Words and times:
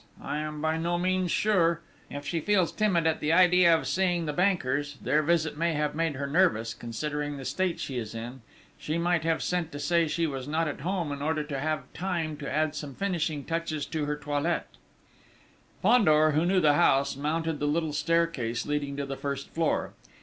I 0.23 0.39
am 0.39 0.61
by 0.63 0.77
no 0.79 0.97
means 0.97 1.29
sure.... 1.29 1.81
If 2.09 2.25
she 2.25 2.39
feels 2.39 2.71
timid 2.71 3.05
at 3.05 3.19
the 3.19 3.31
idea 3.31 3.77
of 3.77 3.85
seeing 3.85 4.25
the 4.25 4.33
bankers 4.33 4.97
their 4.99 5.21
visit 5.21 5.57
may 5.59 5.73
have 5.73 5.93
made 5.93 6.15
her 6.15 6.25
nervous, 6.25 6.73
considering 6.73 7.37
the 7.37 7.45
state 7.45 7.79
she 7.79 7.99
is 7.99 8.15
in... 8.15 8.41
she 8.79 8.97
might 8.97 9.23
have 9.25 9.43
sent 9.43 9.71
to 9.73 9.79
say 9.79 10.07
she 10.07 10.25
was 10.25 10.47
not 10.47 10.67
at 10.67 10.81
home 10.81 11.11
in 11.11 11.21
order 11.21 11.43
to 11.43 11.59
have 11.59 11.83
time 11.93 12.35
to 12.37 12.51
add 12.51 12.73
some 12.73 12.95
finishing 12.95 13.45
touches 13.45 13.85
to 13.85 14.05
her 14.05 14.17
toilette." 14.17 14.69
Fandor, 15.83 16.31
who 16.31 16.47
knew 16.47 16.59
the 16.61 16.73
house, 16.73 17.15
mounted 17.15 17.59
the 17.59 17.67
little 17.67 17.93
staircase 17.93 18.65
leading 18.65 18.97
to 18.97 19.05
the 19.05 19.15
first 19.15 19.51
floor. 19.51 19.93